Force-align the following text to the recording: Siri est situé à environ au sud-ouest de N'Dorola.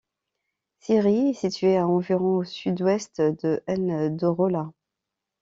Siri 0.79 1.29
est 1.29 1.33
situé 1.33 1.77
à 1.77 1.85
environ 1.87 2.37
au 2.37 2.43
sud-ouest 2.43 3.21
de 3.21 3.61
N'Dorola. 3.67 4.71